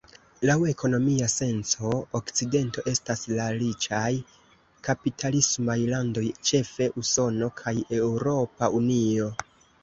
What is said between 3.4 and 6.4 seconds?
riĉaj kapitalismaj landoj,